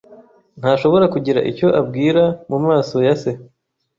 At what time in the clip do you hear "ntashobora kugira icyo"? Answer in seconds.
0.59-1.67